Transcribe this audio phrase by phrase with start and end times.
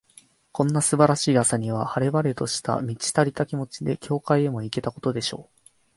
[0.51, 5.69] こんな素晴らしい朝には、晴れ晴れとした、満ち足りた気持ちで、教会へも行けたことでしょう。